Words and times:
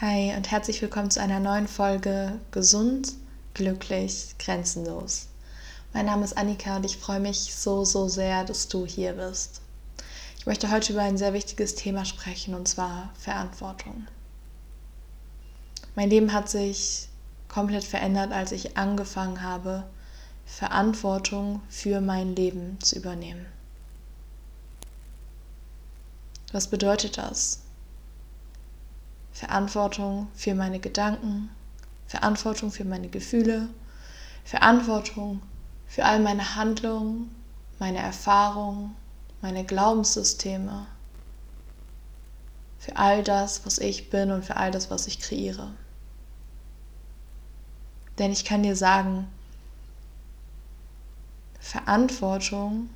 Hi 0.00 0.34
und 0.36 0.50
herzlich 0.50 0.82
willkommen 0.82 1.12
zu 1.12 1.22
einer 1.22 1.38
neuen 1.38 1.68
Folge 1.68 2.40
Gesund, 2.50 3.12
glücklich, 3.54 4.34
grenzenlos. 4.40 5.28
Mein 5.92 6.06
Name 6.06 6.24
ist 6.24 6.36
Annika 6.36 6.74
und 6.74 6.84
ich 6.84 6.96
freue 6.96 7.20
mich 7.20 7.54
so, 7.54 7.84
so 7.84 8.08
sehr, 8.08 8.42
dass 8.42 8.66
du 8.66 8.86
hier 8.86 9.12
bist. 9.12 9.60
Ich 10.36 10.46
möchte 10.46 10.72
heute 10.72 10.94
über 10.94 11.02
ein 11.02 11.16
sehr 11.16 11.32
wichtiges 11.32 11.76
Thema 11.76 12.04
sprechen 12.04 12.56
und 12.56 12.66
zwar 12.66 13.10
Verantwortung. 13.14 14.08
Mein 15.94 16.10
Leben 16.10 16.32
hat 16.32 16.48
sich 16.48 17.08
komplett 17.46 17.84
verändert, 17.84 18.32
als 18.32 18.50
ich 18.50 18.76
angefangen 18.76 19.42
habe, 19.42 19.84
Verantwortung 20.44 21.62
für 21.68 22.00
mein 22.00 22.34
Leben 22.34 22.80
zu 22.80 22.96
übernehmen. 22.96 23.46
Was 26.50 26.66
bedeutet 26.66 27.16
das? 27.16 27.60
Verantwortung 29.34 30.28
für 30.34 30.54
meine 30.54 30.78
Gedanken, 30.78 31.50
Verantwortung 32.06 32.70
für 32.70 32.84
meine 32.84 33.08
Gefühle, 33.08 33.68
Verantwortung 34.44 35.42
für 35.88 36.04
all 36.04 36.20
meine 36.20 36.54
Handlungen, 36.54 37.34
meine 37.80 37.98
Erfahrungen, 37.98 38.94
meine 39.42 39.64
Glaubenssysteme, 39.64 40.86
für 42.78 42.96
all 42.96 43.24
das, 43.24 43.66
was 43.66 43.78
ich 43.78 44.08
bin 44.08 44.30
und 44.30 44.44
für 44.44 44.56
all 44.56 44.70
das, 44.70 44.88
was 44.90 45.08
ich 45.08 45.18
kreiere. 45.18 45.72
Denn 48.18 48.30
ich 48.30 48.44
kann 48.44 48.62
dir 48.62 48.76
sagen, 48.76 49.26
Verantwortung 51.58 52.88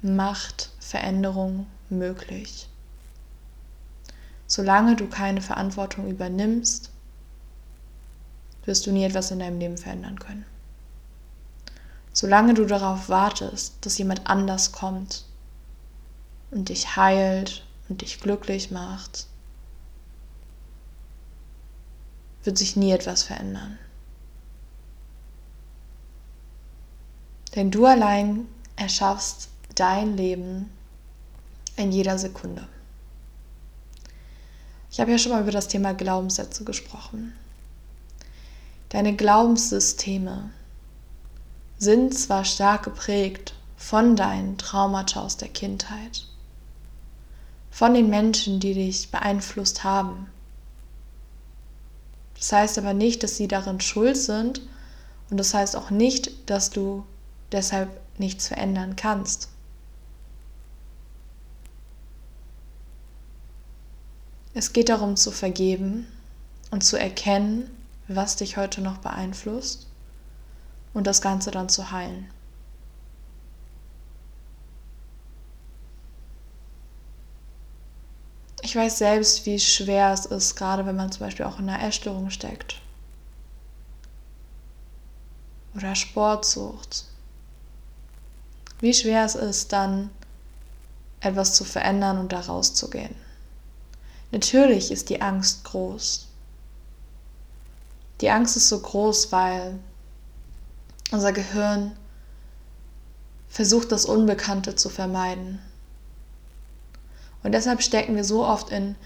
macht 0.00 0.70
Veränderung 0.78 1.66
möglich. 1.90 2.68
Solange 4.48 4.96
du 4.96 5.06
keine 5.08 5.42
Verantwortung 5.42 6.08
übernimmst, 6.08 6.90
wirst 8.64 8.86
du 8.86 8.92
nie 8.92 9.04
etwas 9.04 9.30
in 9.30 9.38
deinem 9.38 9.60
Leben 9.60 9.76
verändern 9.76 10.18
können. 10.18 10.46
Solange 12.14 12.54
du 12.54 12.64
darauf 12.64 13.10
wartest, 13.10 13.74
dass 13.82 13.98
jemand 13.98 14.26
anders 14.26 14.72
kommt 14.72 15.26
und 16.50 16.70
dich 16.70 16.96
heilt 16.96 17.64
und 17.88 18.00
dich 18.00 18.20
glücklich 18.20 18.70
macht, 18.70 19.26
wird 22.42 22.56
sich 22.56 22.74
nie 22.74 22.90
etwas 22.90 23.24
verändern. 23.24 23.78
Denn 27.54 27.70
du 27.70 27.84
allein 27.84 28.48
erschaffst 28.76 29.50
dein 29.74 30.16
Leben 30.16 30.70
in 31.76 31.92
jeder 31.92 32.18
Sekunde. 32.18 32.66
Ich 34.90 35.00
habe 35.00 35.10
ja 35.10 35.18
schon 35.18 35.32
mal 35.32 35.42
über 35.42 35.52
das 35.52 35.68
Thema 35.68 35.92
Glaubenssätze 35.92 36.64
gesprochen. 36.64 37.34
Deine 38.88 39.14
Glaubenssysteme 39.14 40.50
sind 41.78 42.14
zwar 42.18 42.44
stark 42.44 42.84
geprägt 42.84 43.54
von 43.76 44.16
deinen 44.16 44.58
Traumata 44.58 45.22
aus 45.22 45.36
der 45.36 45.48
Kindheit, 45.48 46.24
von 47.70 47.94
den 47.94 48.08
Menschen, 48.08 48.60
die 48.60 48.74
dich 48.74 49.10
beeinflusst 49.10 49.84
haben. 49.84 50.26
Das 52.34 52.52
heißt 52.52 52.78
aber 52.78 52.94
nicht, 52.94 53.22
dass 53.22 53.36
sie 53.36 53.46
darin 53.46 53.80
schuld 53.80 54.16
sind 54.16 54.62
und 55.30 55.36
das 55.36 55.52
heißt 55.54 55.76
auch 55.76 55.90
nicht, 55.90 56.50
dass 56.50 56.70
du 56.70 57.04
deshalb 57.52 57.88
nichts 58.18 58.48
verändern 58.48 58.96
kannst. 58.96 59.50
Es 64.58 64.72
geht 64.72 64.88
darum 64.88 65.14
zu 65.14 65.30
vergeben 65.30 66.08
und 66.72 66.82
zu 66.82 66.98
erkennen, 66.98 67.70
was 68.08 68.34
dich 68.34 68.56
heute 68.56 68.80
noch 68.80 68.98
beeinflusst 68.98 69.86
und 70.94 71.06
das 71.06 71.22
Ganze 71.22 71.52
dann 71.52 71.68
zu 71.68 71.92
heilen. 71.92 72.28
Ich 78.62 78.74
weiß 78.74 78.98
selbst, 78.98 79.46
wie 79.46 79.60
schwer 79.60 80.12
es 80.12 80.26
ist, 80.26 80.56
gerade 80.56 80.84
wenn 80.86 80.96
man 80.96 81.12
zum 81.12 81.20
Beispiel 81.20 81.46
auch 81.46 81.60
in 81.60 81.68
einer 81.68 81.86
Essstörung 81.86 82.30
steckt. 82.30 82.80
Oder 85.76 85.94
Sportsucht. 85.94 87.04
Wie 88.80 88.92
schwer 88.92 89.24
es 89.24 89.36
ist, 89.36 89.72
dann 89.72 90.10
etwas 91.20 91.54
zu 91.54 91.62
verändern 91.62 92.18
und 92.18 92.32
da 92.32 92.40
rauszugehen. 92.40 93.27
Natürlich 94.30 94.90
ist 94.90 95.08
die 95.08 95.20
Angst 95.20 95.64
groß. 95.64 96.26
Die 98.20 98.30
Angst 98.30 98.56
ist 98.56 98.68
so 98.68 98.78
groß, 98.80 99.32
weil 99.32 99.78
unser 101.10 101.32
Gehirn 101.32 101.92
versucht, 103.48 103.92
das 103.92 104.04
Unbekannte 104.04 104.74
zu 104.74 104.88
vermeiden. 104.88 105.58
Und 107.42 107.52
deshalb 107.52 107.82
stecken 107.82 108.16
wir 108.16 108.24
so 108.24 108.44
oft 108.44 108.70
in 108.70 108.96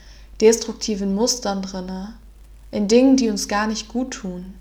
destruktiven 0.40 1.14
Mustern 1.14 1.62
drinne, 1.62 2.14
in 2.70 2.88
Dingen, 2.88 3.16
die 3.16 3.30
uns 3.30 3.46
gar 3.46 3.66
nicht 3.66 3.88
gut 3.88 4.14
tun, 4.14 4.54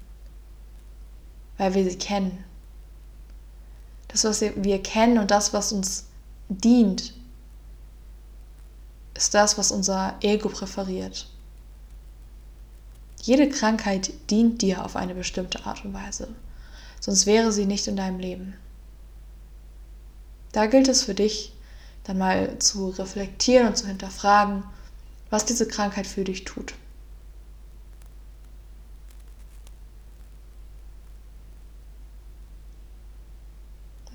weil 1.58 1.74
wir 1.74 1.90
sie 1.90 1.98
kennen. 1.98 2.44
Das, 4.10 4.26
was 4.26 4.42
wir 4.42 4.84
kennen 4.84 5.18
und 5.18 5.32
das, 5.32 5.54
was 5.54 5.72
uns 5.72 6.06
dient, 6.50 7.14
ist 9.14 9.34
das, 9.34 9.58
was 9.58 9.72
unser 9.72 10.16
Ego 10.22 10.50
präferiert. 10.50 11.28
Jede 13.22 13.50
Krankheit 13.50 14.12
dient 14.30 14.62
dir 14.62 14.84
auf 14.84 14.96
eine 14.96 15.14
bestimmte 15.14 15.66
Art 15.66 15.86
und 15.86 15.94
Weise, 15.94 16.28
sonst 17.00 17.26
wäre 17.26 17.52
sie 17.52 17.66
nicht 17.66 17.88
in 17.88 17.96
deinem 17.96 18.20
Leben. 18.20 18.56
Da 20.52 20.66
gilt 20.66 20.88
es 20.88 21.04
für 21.04 21.14
dich, 21.14 21.54
dann 22.04 22.18
mal 22.18 22.58
zu 22.60 22.90
reflektieren 22.90 23.68
und 23.68 23.78
zu 23.78 23.88
hinterfragen, 23.88 24.64
was 25.30 25.46
diese 25.46 25.68
Krankheit 25.68 26.08
für 26.08 26.24
dich 26.24 26.44
tut. 26.46 26.74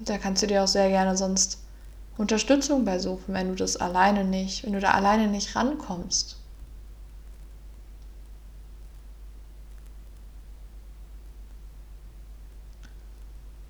Da 0.01 0.19
kannst 0.19 0.43
du 0.43 0.47
dir 0.47 0.63
auch 0.63 0.69
sehr 0.69 0.89
gerne 0.89 1.17
sonst 1.17 1.59
Unterstützung 2.19 2.85
bei 2.85 2.99
suchen, 2.99 3.35
wenn 3.35 3.49
du 3.49 3.55
das 3.55 3.77
alleine 3.77 4.25
nicht, 4.25 4.65
wenn 4.65 4.73
du 4.73 4.81
da 4.81 4.93
alleine 4.93 5.29
nicht 5.29 5.55
rankommst. 5.55 6.37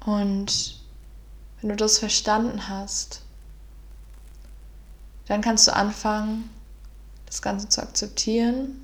Und 0.05 0.81
wenn 1.61 1.71
du 1.71 1.77
das 1.77 1.99
verstanden 1.99 2.69
hast, 2.69 3.23
dann 5.27 5.41
kannst 5.41 5.67
du 5.67 5.75
anfangen, 5.75 6.49
das 7.27 7.43
Ganze 7.43 7.69
zu 7.69 7.83
akzeptieren 7.83 8.81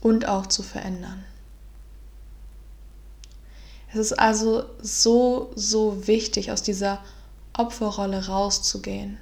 und 0.00 0.26
auch 0.26 0.46
zu 0.46 0.62
verändern. 0.62 1.22
Es 3.92 3.98
ist 3.98 4.18
also 4.18 4.64
so, 4.80 5.52
so 5.54 6.06
wichtig, 6.06 6.50
aus 6.50 6.62
dieser 6.62 7.02
Opferrolle 7.52 8.26
rauszugehen, 8.26 9.18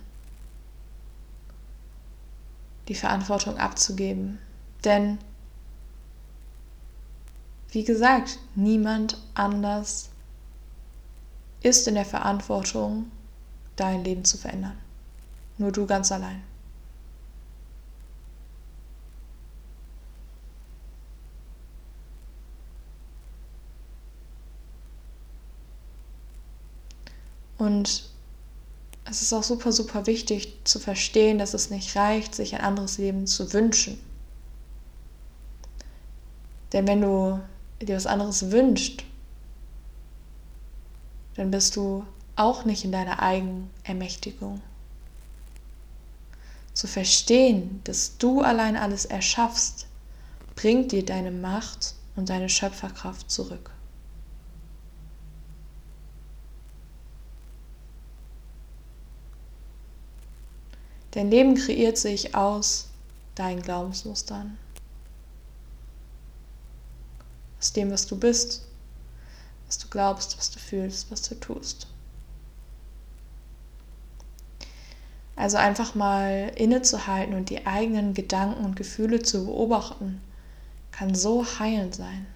die 2.86 2.94
Verantwortung 2.94 3.59
abzugeben. 3.59 4.38
Denn, 4.84 5.19
wie 7.70 7.82
gesagt, 7.82 8.38
niemand 8.54 9.19
anders 9.34 10.10
ist 11.62 11.88
in 11.88 11.94
der 11.94 12.04
Verantwortung, 12.04 13.10
dein 13.75 14.04
Leben 14.04 14.25
zu 14.25 14.38
verändern. 14.38 14.78
Nur 15.59 15.72
du 15.72 15.84
ganz 15.84 16.12
allein. 16.12 16.42
Und 27.60 28.04
es 29.04 29.21
ist 29.21 29.34
auch 29.34 29.42
super, 29.42 29.71
super 29.71 30.07
wichtig 30.07 30.57
zu 30.65 30.78
verstehen, 30.78 31.36
dass 31.36 31.53
es 31.53 31.68
nicht 31.68 31.95
reicht, 31.95 32.34
sich 32.34 32.54
ein 32.54 32.62
anderes 32.62 32.97
Leben 32.97 33.27
zu 33.27 33.53
wünschen. 33.53 34.01
Denn 36.72 36.89
wenn 36.89 37.03
du 37.03 37.39
dir 37.83 37.97
was 37.97 38.07
anderes 38.07 38.51
wünschst, 38.51 39.04
dann 41.34 41.51
bist 41.51 41.77
du 41.77 42.07
auch 42.34 42.65
nicht 42.65 42.86
in 42.86 42.92
deiner 42.92 43.21
eigenen 43.21 43.68
Ermächtigung. 43.84 44.62
Zu 46.72 46.86
verstehen, 46.86 47.83
dass 47.84 48.16
du 48.16 48.41
allein 48.41 48.78
alles 48.78 49.04
erschaffst, 49.04 49.86
bringt 50.57 50.92
dir 50.92 51.04
deine 51.04 51.30
Macht 51.30 51.95
und 52.16 52.30
deine 52.30 52.48
Schöpferkraft 52.48 53.30
zurück. 53.30 53.71
Dein 61.12 61.30
Leben 61.30 61.57
kreiert 61.57 61.98
sich 61.98 62.34
aus 62.34 62.89
deinen 63.34 63.62
Glaubensmustern, 63.62 64.57
aus 67.59 67.72
dem, 67.72 67.91
was 67.91 68.07
du 68.07 68.16
bist, 68.16 68.62
was 69.66 69.78
du 69.78 69.89
glaubst, 69.89 70.39
was 70.39 70.51
du 70.51 70.59
fühlst, 70.59 71.10
was 71.10 71.22
du 71.22 71.34
tust. 71.34 71.86
Also 75.34 75.57
einfach 75.57 75.95
mal 75.95 76.53
innezuhalten 76.54 77.34
und 77.34 77.51
die 77.51 77.66
eigenen 77.66 78.15
Gedanken 78.15 78.65
und 78.65 78.77
Gefühle 78.77 79.22
zu 79.22 79.47
beobachten, 79.47 80.21
kann 80.92 81.15
so 81.15 81.45
heilend 81.59 81.95
sein. 81.95 82.27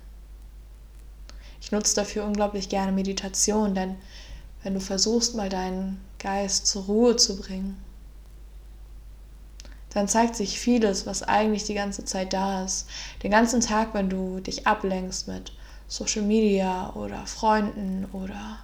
Ich 1.60 1.70
nutze 1.70 1.94
dafür 1.96 2.24
unglaublich 2.24 2.68
gerne 2.68 2.92
Meditation, 2.92 3.74
denn 3.74 3.96
wenn 4.62 4.74
du 4.74 4.80
versuchst, 4.80 5.34
mal 5.34 5.48
deinen 5.48 6.00
Geist 6.18 6.66
zur 6.66 6.84
Ruhe 6.84 7.16
zu 7.16 7.36
bringen, 7.36 7.76
dann 9.94 10.08
zeigt 10.08 10.36
sich 10.36 10.58
vieles, 10.58 11.06
was 11.06 11.22
eigentlich 11.22 11.64
die 11.64 11.74
ganze 11.74 12.04
Zeit 12.04 12.32
da 12.32 12.64
ist. 12.64 12.86
Den 13.22 13.30
ganzen 13.30 13.60
Tag, 13.60 13.94
wenn 13.94 14.10
du 14.10 14.40
dich 14.40 14.66
ablenkst 14.66 15.28
mit 15.28 15.52
Social 15.88 16.22
Media 16.22 16.92
oder 16.94 17.26
Freunden 17.26 18.06
oder 18.12 18.58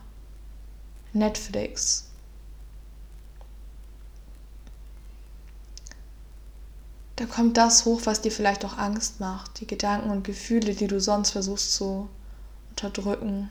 Netflix 1.12 2.10
da 7.20 7.26
kommt 7.26 7.58
das 7.58 7.84
hoch, 7.84 8.00
was 8.04 8.22
dir 8.22 8.32
vielleicht 8.32 8.64
auch 8.64 8.78
Angst 8.78 9.20
macht, 9.20 9.60
die 9.60 9.66
Gedanken 9.66 10.08
und 10.08 10.24
Gefühle, 10.24 10.74
die 10.74 10.86
du 10.86 11.00
sonst 11.00 11.32
versuchst 11.32 11.74
zu 11.74 12.08
unterdrücken. 12.70 13.50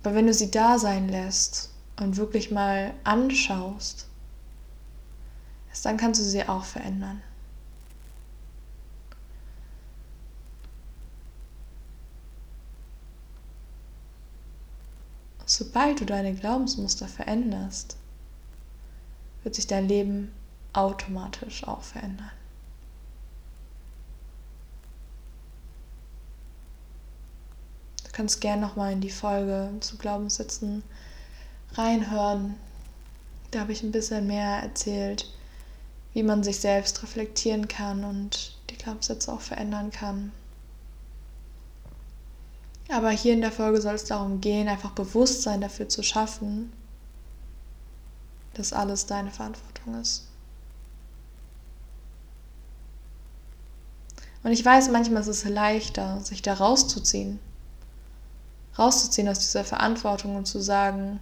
Aber 0.00 0.14
wenn 0.14 0.28
du 0.28 0.32
sie 0.32 0.52
da 0.52 0.78
sein 0.78 1.08
lässt 1.08 1.70
und 1.98 2.16
wirklich 2.16 2.52
mal 2.52 2.94
anschaust, 3.02 4.06
erst 5.78 5.86
dann 5.86 5.96
kannst 5.96 6.20
du 6.20 6.24
sie 6.24 6.42
auch 6.48 6.64
verändern. 6.64 7.22
Sobald 15.46 16.00
du 16.00 16.04
deine 16.04 16.34
Glaubensmuster 16.34 17.06
veränderst, 17.06 17.96
wird 19.44 19.54
sich 19.54 19.68
dein 19.68 19.86
Leben 19.86 20.32
automatisch 20.72 21.62
auch 21.66 21.82
verändern. 21.82 22.32
Du 28.04 28.10
kannst 28.12 28.40
gerne 28.40 28.62
nochmal 28.62 28.92
in 28.92 29.00
die 29.00 29.10
Folge 29.10 29.70
zu 29.78 29.96
Glaubenssätzen 29.96 30.82
reinhören. 31.74 32.56
Da 33.52 33.60
habe 33.60 33.70
ich 33.70 33.84
ein 33.84 33.92
bisschen 33.92 34.26
mehr 34.26 34.60
erzählt, 34.60 35.37
wie 36.18 36.24
man 36.24 36.42
sich 36.42 36.58
selbst 36.58 37.00
reflektieren 37.04 37.68
kann 37.68 38.02
und 38.02 38.56
die 38.70 38.76
Glaubenssätze 38.76 39.32
auch 39.32 39.40
verändern 39.40 39.92
kann. 39.92 40.32
Aber 42.88 43.10
hier 43.10 43.34
in 43.34 43.40
der 43.40 43.52
Folge 43.52 43.80
soll 43.80 43.94
es 43.94 44.06
darum 44.06 44.40
gehen, 44.40 44.66
einfach 44.66 44.90
Bewusstsein 44.90 45.60
dafür 45.60 45.88
zu 45.88 46.02
schaffen, 46.02 46.72
dass 48.54 48.72
alles 48.72 49.06
deine 49.06 49.30
Verantwortung 49.30 50.00
ist. 50.00 50.26
Und 54.42 54.50
ich 54.50 54.64
weiß, 54.64 54.90
manchmal 54.90 55.22
ist 55.22 55.28
es 55.28 55.44
leichter, 55.44 56.20
sich 56.22 56.42
da 56.42 56.54
rauszuziehen. 56.54 57.38
Rauszuziehen 58.76 59.28
aus 59.28 59.38
dieser 59.38 59.62
Verantwortung 59.62 60.34
und 60.34 60.46
zu 60.46 60.60
sagen, 60.60 61.20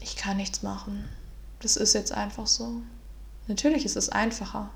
ich 0.00 0.16
kann 0.16 0.38
nichts 0.38 0.62
machen. 0.62 1.10
Das 1.60 1.76
ist 1.76 1.94
jetzt 1.94 2.12
einfach 2.12 2.46
so. 2.46 2.82
Natürlich 3.46 3.84
ist 3.84 3.96
es 3.96 4.08
einfacher. 4.08 4.70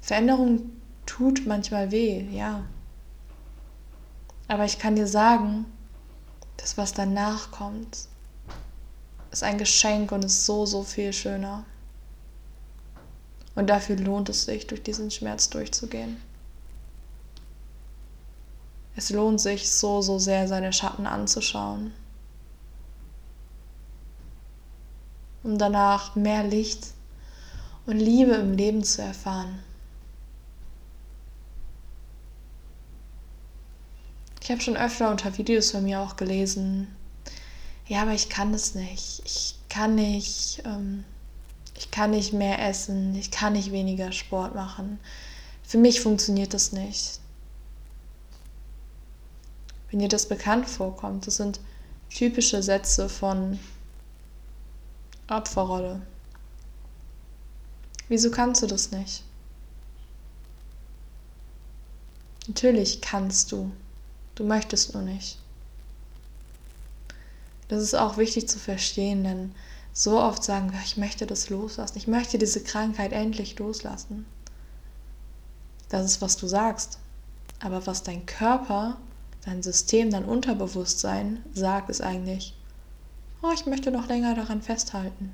Veränderung 0.00 0.70
tut 1.06 1.46
manchmal 1.46 1.90
weh, 1.90 2.26
ja. 2.30 2.64
Aber 4.48 4.64
ich 4.64 4.78
kann 4.78 4.96
dir 4.96 5.06
sagen, 5.06 5.66
das, 6.56 6.76
was 6.76 6.92
danach 6.92 7.50
kommt, 7.50 8.08
ist 9.30 9.42
ein 9.42 9.58
Geschenk 9.58 10.12
und 10.12 10.24
ist 10.24 10.44
so, 10.44 10.66
so 10.66 10.82
viel 10.82 11.12
schöner. 11.12 11.64
Und 13.54 13.68
dafür 13.68 13.96
lohnt 13.96 14.28
es 14.28 14.44
sich, 14.44 14.66
durch 14.66 14.82
diesen 14.82 15.10
Schmerz 15.10 15.50
durchzugehen. 15.50 16.20
Es 18.94 19.10
lohnt 19.10 19.40
sich 19.40 19.70
so, 19.70 20.02
so 20.02 20.18
sehr, 20.18 20.48
seine 20.48 20.72
Schatten 20.72 21.06
anzuschauen. 21.06 21.92
Um 25.42 25.58
danach 25.58 26.14
mehr 26.14 26.44
Licht 26.44 26.88
und 27.86 27.98
Liebe 27.98 28.32
im 28.32 28.52
Leben 28.52 28.84
zu 28.84 29.02
erfahren. 29.02 29.58
Ich 34.40 34.50
habe 34.50 34.60
schon 34.60 34.76
öfter 34.76 35.10
unter 35.10 35.36
Videos 35.38 35.70
von 35.70 35.84
mir 35.84 36.00
auch 36.00 36.16
gelesen, 36.16 36.88
ja, 37.86 38.02
aber 38.02 38.12
ich 38.12 38.28
kann 38.28 38.54
es 38.54 38.74
nicht. 38.74 39.22
Ich 39.24 39.54
kann 39.68 39.94
nicht 39.94 40.62
ähm, 40.64 41.04
ich 41.82 41.90
kann 41.90 42.12
nicht 42.12 42.32
mehr 42.32 42.64
essen, 42.68 43.14
ich 43.16 43.32
kann 43.32 43.54
nicht 43.54 43.72
weniger 43.72 44.12
Sport 44.12 44.54
machen. 44.54 45.00
Für 45.64 45.78
mich 45.78 46.00
funktioniert 46.00 46.54
das 46.54 46.70
nicht. 46.70 47.18
Wenn 49.90 49.98
dir 49.98 50.08
das 50.08 50.28
bekannt 50.28 50.68
vorkommt, 50.68 51.26
das 51.26 51.36
sind 51.36 51.58
typische 52.08 52.62
Sätze 52.62 53.08
von 53.08 53.58
Opferrolle. 55.32 56.02
Wieso 58.08 58.30
kannst 58.30 58.62
du 58.62 58.66
das 58.66 58.90
nicht? 58.90 59.24
Natürlich 62.46 63.00
kannst 63.00 63.52
du. 63.52 63.72
Du 64.34 64.44
möchtest 64.44 64.94
nur 64.94 65.02
nicht. 65.02 65.38
Das 67.68 67.82
ist 67.82 67.94
auch 67.94 68.16
wichtig 68.16 68.48
zu 68.48 68.58
verstehen, 68.58 69.24
denn 69.24 69.54
so 69.92 70.20
oft 70.20 70.42
sagen 70.42 70.72
wir, 70.72 70.80
ich 70.84 70.96
möchte 70.96 71.26
das 71.26 71.50
loslassen, 71.50 71.98
ich 71.98 72.06
möchte 72.06 72.38
diese 72.38 72.62
Krankheit 72.62 73.12
endlich 73.12 73.58
loslassen. 73.58 74.26
Das 75.88 76.04
ist, 76.06 76.22
was 76.22 76.36
du 76.36 76.46
sagst. 76.46 76.98
Aber 77.60 77.86
was 77.86 78.02
dein 78.02 78.26
Körper, 78.26 78.96
dein 79.44 79.62
System, 79.62 80.10
dein 80.10 80.24
Unterbewusstsein 80.24 81.44
sagt, 81.54 81.90
ist 81.90 82.00
eigentlich, 82.00 82.54
oh, 83.42 83.50
ich 83.52 83.66
möchte 83.66 83.90
noch 83.90 84.08
länger 84.08 84.34
daran 84.34 84.62
festhalten. 84.62 85.32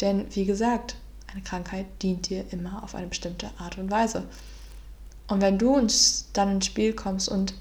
Denn 0.00 0.26
wie 0.34 0.46
gesagt, 0.46 0.96
eine 1.30 1.42
Krankheit 1.42 1.86
dient 2.02 2.28
dir 2.30 2.50
immer 2.52 2.82
auf 2.82 2.94
eine 2.94 3.06
bestimmte 3.06 3.50
Art 3.58 3.78
und 3.78 3.90
Weise. 3.90 4.24
Und 5.28 5.42
wenn 5.42 5.58
du 5.58 5.86
dann 6.32 6.52
ins 6.52 6.66
Spiel 6.66 6.92
kommst 6.94 7.28
und 7.28 7.54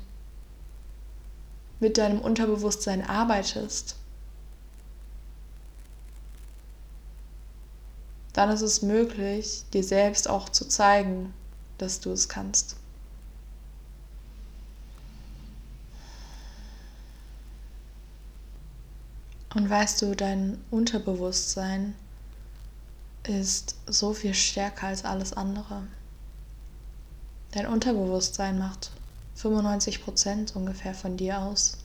mit 1.79 1.97
deinem 1.97 2.19
Unterbewusstsein 2.19 3.05
arbeitest, 3.05 3.95
dann 8.33 8.49
ist 8.49 8.61
es 8.61 8.81
möglich, 8.81 9.63
dir 9.73 9.83
selbst 9.83 10.29
auch 10.29 10.49
zu 10.49 10.67
zeigen, 10.67 11.33
dass 11.77 11.99
du 11.99 12.11
es 12.11 12.29
kannst. 12.29 12.78
Und 19.55 19.69
weißt 19.69 20.01
du, 20.01 20.15
dein 20.15 20.63
Unterbewusstsein 20.69 21.95
ist 23.27 23.75
so 23.87 24.13
viel 24.13 24.33
stärker 24.33 24.87
als 24.87 25.05
alles 25.05 25.33
andere. 25.33 25.83
Dein 27.51 27.65
Unterbewusstsein 27.65 28.59
macht 28.59 28.91
95% 29.37 30.53
ungefähr 30.53 30.93
von 30.93 31.17
dir 31.17 31.39
aus. 31.39 31.77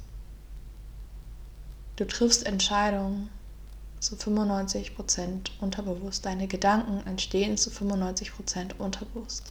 Du 1.97 2.05
triffst 2.05 2.45
Entscheidungen 2.45 3.31
zu 4.01 4.17
95% 4.17 5.51
unterbewusst. 5.61 6.27
Deine 6.27 6.47
Gedanken 6.47 7.07
entstehen 7.07 7.57
zu 7.57 7.71
95% 7.71 8.77
unterbewusst. 8.77 9.45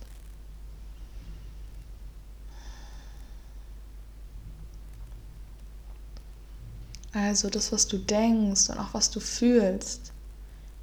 Also 7.13 7.49
das, 7.49 7.71
was 7.71 7.87
du 7.87 7.97
denkst 7.97 8.69
und 8.69 8.79
auch 8.79 8.93
was 8.93 9.11
du 9.11 9.19
fühlst, 9.19 10.11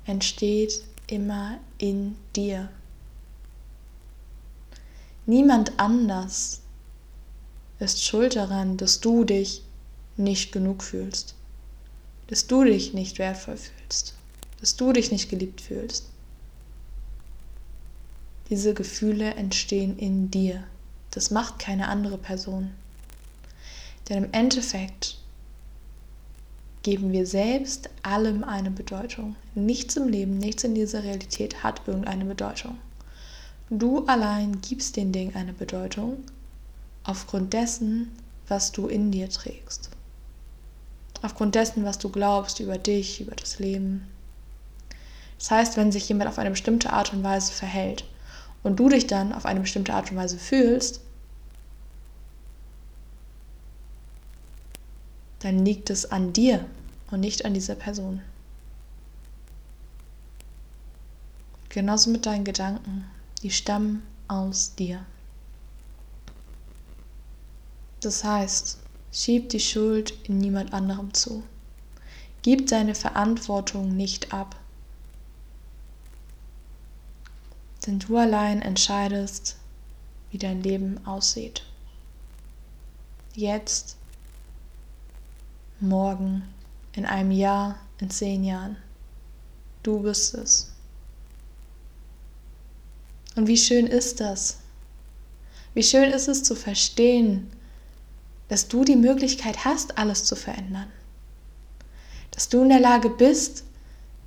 entsteht 0.06 0.82
immer 1.06 1.58
in 1.78 2.16
dir. 2.36 2.68
Niemand 5.26 5.78
anders 5.78 6.60
ist 7.78 8.04
schuld 8.04 8.36
daran, 8.36 8.76
dass 8.76 9.00
du 9.00 9.24
dich 9.24 9.62
nicht 10.16 10.52
genug 10.52 10.82
fühlst 10.82 11.34
dass 12.30 12.46
du 12.46 12.62
dich 12.62 12.94
nicht 12.94 13.18
wertvoll 13.18 13.56
fühlst, 13.56 14.14
dass 14.60 14.76
du 14.76 14.92
dich 14.92 15.10
nicht 15.10 15.28
geliebt 15.28 15.60
fühlst. 15.60 16.06
Diese 18.48 18.72
Gefühle 18.72 19.34
entstehen 19.34 19.98
in 19.98 20.30
dir. 20.30 20.62
Das 21.10 21.32
macht 21.32 21.58
keine 21.58 21.88
andere 21.88 22.18
Person. 22.18 22.70
Denn 24.08 24.24
im 24.24 24.32
Endeffekt 24.32 25.18
geben 26.82 27.12
wir 27.12 27.26
selbst 27.26 27.90
allem 28.02 28.42
eine 28.44 28.70
Bedeutung. 28.70 29.36
Nichts 29.54 29.96
im 29.96 30.08
Leben, 30.08 30.38
nichts 30.38 30.64
in 30.64 30.74
dieser 30.74 31.02
Realität 31.02 31.62
hat 31.62 31.82
irgendeine 31.86 32.24
Bedeutung. 32.24 32.78
Du 33.68 34.06
allein 34.06 34.60
gibst 34.60 34.96
den 34.96 35.12
Dingen 35.12 35.34
eine 35.34 35.52
Bedeutung 35.52 36.24
aufgrund 37.04 37.52
dessen, 37.52 38.10
was 38.48 38.72
du 38.72 38.88
in 38.88 39.10
dir 39.10 39.28
trägst. 39.28 39.90
Aufgrund 41.22 41.54
dessen, 41.54 41.84
was 41.84 41.98
du 41.98 42.08
glaubst 42.08 42.60
über 42.60 42.78
dich, 42.78 43.20
über 43.20 43.36
das 43.36 43.58
Leben. 43.58 44.08
Das 45.38 45.50
heißt, 45.50 45.76
wenn 45.76 45.92
sich 45.92 46.08
jemand 46.08 46.28
auf 46.28 46.38
eine 46.38 46.50
bestimmte 46.50 46.92
Art 46.92 47.12
und 47.12 47.22
Weise 47.22 47.52
verhält 47.52 48.04
und 48.62 48.80
du 48.80 48.88
dich 48.88 49.06
dann 49.06 49.32
auf 49.32 49.46
eine 49.46 49.60
bestimmte 49.60 49.94
Art 49.94 50.10
und 50.10 50.16
Weise 50.16 50.38
fühlst, 50.38 51.00
dann 55.40 55.64
liegt 55.64 55.90
es 55.90 56.10
an 56.10 56.32
dir 56.32 56.66
und 57.10 57.20
nicht 57.20 57.44
an 57.44 57.54
dieser 57.54 57.74
Person. 57.74 58.22
Genauso 61.70 62.10
mit 62.10 62.26
deinen 62.26 62.44
Gedanken, 62.44 63.04
die 63.42 63.50
stammen 63.50 64.02
aus 64.28 64.74
dir. 64.74 65.04
Das 68.00 68.24
heißt, 68.24 68.78
schieb 69.12 69.48
die 69.50 69.60
Schuld 69.60 70.12
in 70.28 70.38
niemand 70.38 70.72
anderem 70.72 71.12
zu. 71.14 71.42
Gib 72.42 72.68
deine 72.68 72.94
Verantwortung 72.94 73.96
nicht 73.96 74.32
ab. 74.32 74.56
Denn 77.86 77.98
du 77.98 78.16
allein 78.16 78.62
entscheidest, 78.62 79.56
wie 80.30 80.38
dein 80.38 80.62
Leben 80.62 81.06
aussieht. 81.06 81.62
Jetzt 83.34 83.96
morgen, 85.80 86.42
in 86.94 87.06
einem 87.06 87.30
Jahr, 87.30 87.78
in 87.98 88.10
zehn 88.10 88.44
Jahren. 88.44 88.76
Du 89.82 90.00
bist 90.00 90.34
es. 90.34 90.72
Und 93.36 93.46
wie 93.46 93.56
schön 93.56 93.86
ist 93.86 94.20
das? 94.20 94.58
Wie 95.74 95.82
schön 95.82 96.10
ist 96.10 96.28
es 96.28 96.42
zu 96.42 96.54
verstehen, 96.54 97.50
dass 98.48 98.66
du 98.66 98.84
die 98.84 98.96
Möglichkeit 98.96 99.64
hast, 99.64 99.96
alles 99.96 100.24
zu 100.24 100.34
verändern. 100.34 100.90
Dass 102.32 102.48
du 102.48 102.62
in 102.62 102.68
der 102.70 102.80
Lage 102.80 103.08
bist, 103.08 103.64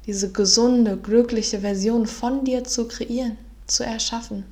diese 0.06 0.32
gesunde, 0.32 0.98
glückliche 0.98 1.60
Version 1.60 2.08
von 2.08 2.46
dir 2.46 2.64
zu 2.64 2.88
kreieren, 2.88 3.38
zu 3.68 3.84
erschaffen. 3.84 4.46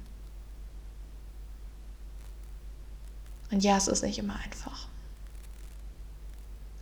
Und 3.51 3.63
ja, 3.63 3.77
es 3.77 3.88
ist 3.88 4.03
nicht 4.03 4.17
immer 4.17 4.36
einfach. 4.36 4.88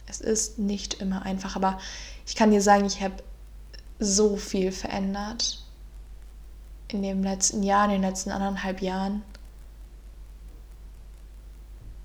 Es 0.09 0.21
ist 0.21 0.57
nicht 0.57 0.95
immer 0.95 1.21
einfach, 1.21 1.55
aber 1.55 1.79
ich 2.25 2.35
kann 2.35 2.49
dir 2.49 2.61
sagen, 2.61 2.85
ich 2.85 3.01
habe 3.01 3.23
so 3.99 4.37
viel 4.37 4.71
verändert 4.71 5.63
in 6.87 7.03
dem 7.03 7.23
letzten 7.23 7.61
Jahr, 7.61 7.85
in 7.85 7.91
den 7.91 8.01
letzten 8.01 8.31
anderthalb 8.31 8.81
Jahren. 8.81 9.21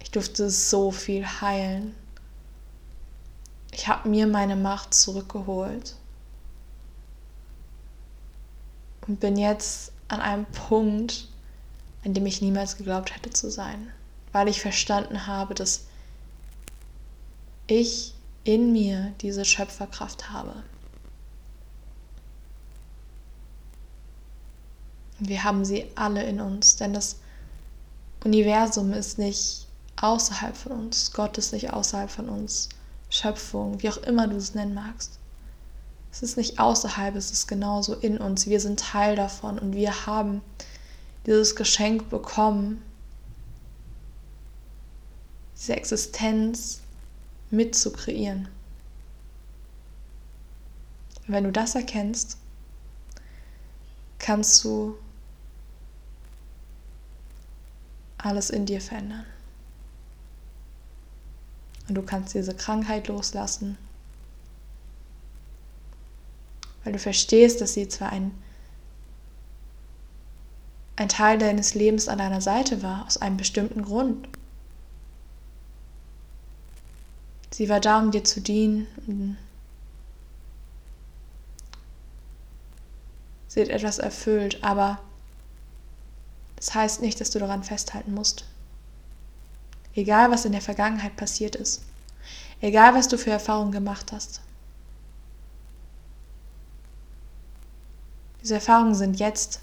Ich 0.01 0.11
durfte 0.11 0.51
so 0.51 0.91
viel 0.91 1.27
heilen. 1.27 1.95
Ich 3.73 3.89
habe 3.89 4.09
mir 4.09 4.27
meine 4.27 4.55
Macht 4.55 4.93
zurückgeholt 4.93 5.97
und 9.07 9.19
bin 9.19 9.39
jetzt 9.39 9.93
an 10.09 10.21
einem 10.21 10.45
Punkt, 10.45 11.29
an 12.05 12.13
dem 12.13 12.27
ich 12.27 12.43
niemals 12.43 12.77
geglaubt 12.77 13.17
hätte 13.17 13.31
zu 13.31 13.51
sein, 13.51 13.91
weil 14.33 14.49
ich 14.49 14.61
verstanden 14.61 15.27
habe, 15.27 15.55
dass 15.55 15.87
ich 17.67 18.15
in 18.45 18.73
mir 18.73 19.13
diese 19.21 19.45
Schöpferkraft 19.45 20.31
habe. 20.31 20.55
wir 25.29 25.45
haben 25.45 25.65
sie 25.65 25.87
alle 25.95 26.23
in 26.25 26.41
uns, 26.41 26.77
denn 26.77 26.93
das 26.93 27.17
Universum 28.25 28.93
ist 28.93 29.19
nicht 29.19 29.67
außerhalb 29.97 30.57
von 30.57 30.73
uns, 30.73 31.13
Gott 31.13 31.39
ist 31.39 31.53
nicht 31.53 31.73
außerhalb 31.73 32.11
von 32.11 32.29
uns, 32.29 32.69
Schöpfung, 33.11 33.81
wie 33.83 33.91
auch 33.91 33.99
immer 33.99 34.27
du 34.27 34.37
es 34.37 34.55
nennen 34.55 34.75
magst. 34.75 35.19
Es 36.11 36.23
ist 36.23 36.37
nicht 36.37 36.59
außerhalb, 36.59 37.15
es 37.17 37.31
ist 37.31 37.49
genauso 37.49 37.95
in 37.95 38.19
uns. 38.19 38.47
Wir 38.47 38.61
sind 38.61 38.79
Teil 38.79 39.17
davon 39.17 39.59
und 39.59 39.75
wir 39.75 40.07
haben 40.07 40.43
dieses 41.27 41.57
Geschenk 41.57 42.09
bekommen, 42.09 42.83
diese 45.57 45.77
Existenz 45.77 46.81
mit 47.55 47.75
zu 47.75 47.93
kreieren. 47.93 48.49
Wenn 51.27 51.45
du 51.45 51.53
das 51.53 51.75
erkennst, 51.75 52.39
kannst 54.19 54.63
du 54.65 54.97
alles 58.19 58.51
in 58.51 58.67
dir 58.67 58.81
verändern. 58.81 59.27
Und 61.89 61.95
du 61.95 62.03
kannst 62.03 62.35
diese 62.35 62.55
Krankheit 62.55 63.09
loslassen, 63.09 63.77
weil 66.83 66.95
du 66.95 66.99
verstehst, 66.99 67.61
dass 67.61 67.75
sie 67.75 67.89
zwar 67.89 68.11
ein, 68.11 68.33
ein 70.97 71.09
Teil 71.09 71.39
deines 71.39 71.75
Lebens 71.75 72.09
an 72.09 72.19
deiner 72.19 72.41
Seite 72.41 72.83
war, 72.83 73.07
aus 73.07 73.19
einem 73.19 73.37
bestimmten 73.37 73.83
Grund. 73.83 74.27
Sie 77.55 77.69
war 77.69 77.79
da, 77.79 78.01
um 78.01 78.11
dir 78.11 78.25
zu 78.25 78.41
dienen. 78.41 79.39
Sie 83.47 83.61
hat 83.61 83.69
etwas 83.69 84.01
erfüllt, 84.01 84.65
aber 84.65 84.99
das 86.57 86.75
heißt 86.75 87.01
nicht, 87.01 87.21
dass 87.21 87.31
du 87.31 87.39
daran 87.39 87.63
festhalten 87.63 88.13
musst. 88.13 88.45
Egal, 89.95 90.33
was 90.33 90.45
in 90.45 90.51
der 90.51 90.63
Vergangenheit 90.63 91.15
passiert 91.15 91.55
ist. 91.55 91.83
Egal, 92.61 92.93
was 92.97 93.07
du 93.07 93.17
für 93.17 93.31
Erfahrungen 93.31 93.71
gemacht 93.71 94.11
hast. 94.11 94.41
Diese 98.43 98.55
Erfahrungen 98.55 98.97
sind 98.97 99.21
jetzt 99.21 99.61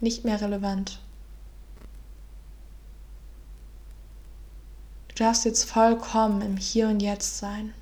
nicht 0.00 0.24
mehr 0.24 0.40
relevant. 0.40 0.98
Du 5.18 5.24
darfst 5.24 5.44
jetzt 5.44 5.64
vollkommen 5.64 6.42
im 6.42 6.56
Hier 6.56 6.86
und 6.86 7.00
Jetzt 7.00 7.38
sein. 7.38 7.74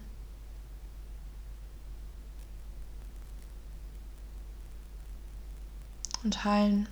Und 6.25 6.45
heilen 6.45 6.89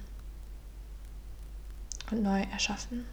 und 2.11 2.23
neu 2.23 2.43
erschaffen. 2.43 3.07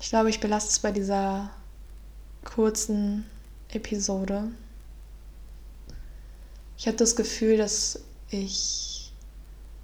Ich 0.00 0.10
glaube, 0.10 0.30
ich 0.30 0.38
belasse 0.38 0.68
es 0.68 0.78
bei 0.78 0.92
dieser 0.92 1.50
kurzen 2.44 3.28
Episode. 3.70 4.52
Ich 6.80 6.86
habe 6.86 6.96
das 6.96 7.14
Gefühl, 7.14 7.58
dass 7.58 8.00
ich 8.30 9.12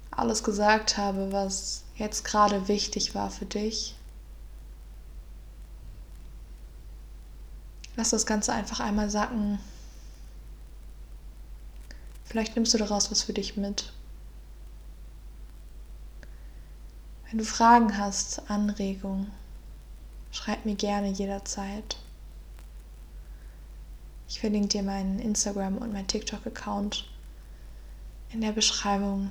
alles 0.09 0.43
gesagt 0.43 0.97
habe, 0.97 1.31
was 1.31 1.83
jetzt 1.95 2.25
gerade 2.25 2.67
wichtig 2.67 3.13
war 3.13 3.29
für 3.29 3.45
dich. 3.45 3.95
Lass 7.95 8.09
das 8.09 8.25
Ganze 8.25 8.51
einfach 8.51 8.79
einmal 8.79 9.11
sacken. 9.11 9.59
Vielleicht 12.25 12.55
nimmst 12.55 12.73
du 12.73 12.79
daraus 12.79 13.11
was 13.11 13.21
für 13.21 13.33
dich 13.33 13.57
mit. 13.57 13.93
Wenn 17.29 17.37
du 17.37 17.45
Fragen 17.45 17.95
hast, 17.95 18.49
Anregungen, 18.49 19.31
schreib 20.31 20.65
mir 20.65 20.73
gerne 20.75 21.09
jederzeit. 21.09 21.97
Ich 24.27 24.39
verlinke 24.41 24.67
dir 24.67 24.83
meinen 24.83 25.19
Instagram 25.19 25.77
und 25.77 25.93
meinen 25.93 26.07
TikTok-Account 26.07 27.09
in 28.31 28.41
der 28.41 28.51
Beschreibung. 28.51 29.29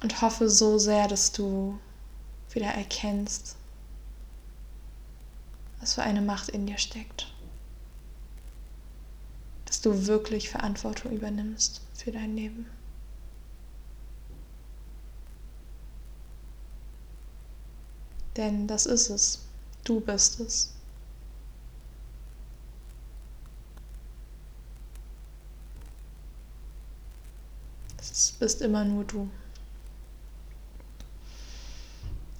Und 0.00 0.20
hoffe 0.20 0.50
so 0.50 0.78
sehr, 0.78 1.06
dass 1.06 1.30
du 1.30 1.78
wieder 2.50 2.66
erkennst, 2.66 3.56
was 5.80 5.94
für 5.94 6.02
eine 6.02 6.20
Macht 6.20 6.48
in 6.48 6.66
dir 6.66 6.78
steckt. 6.78 7.32
Dass 9.66 9.80
du 9.80 10.06
wirklich 10.06 10.50
Verantwortung 10.50 11.12
übernimmst 11.12 11.80
für 11.94 12.10
dein 12.10 12.34
Leben. 12.34 12.66
Denn 18.36 18.66
das 18.66 18.86
ist 18.86 19.08
es. 19.08 19.51
Du 19.84 20.00
bist 20.00 20.38
es. 20.40 20.72
Es 27.98 28.32
bist 28.38 28.60
immer 28.62 28.84
nur 28.84 29.04
du. 29.04 29.28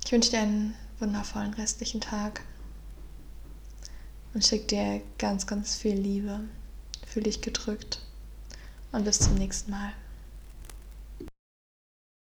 Ich 0.05 0.13
wünsche 0.13 0.31
dir 0.31 0.41
einen 0.41 0.75
wundervollen 0.99 1.55
restlichen 1.55 2.01
Tag 2.01 2.43
und 4.35 4.45
schicke 4.45 4.67
dir 4.67 5.03
ganz, 5.19 5.47
ganz 5.47 5.75
viel 5.75 5.97
Liebe. 5.97 6.41
Fühl 7.07 7.23
dich 7.23 7.41
gedrückt 7.41 8.03
und 8.93 9.05
bis 9.05 9.19
zum 9.21 9.35
nächsten 9.35 9.71
Mal. 9.71 9.93